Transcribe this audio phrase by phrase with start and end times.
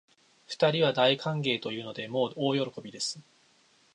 [0.47, 3.19] 二人は大歓迎というので、もう大喜びです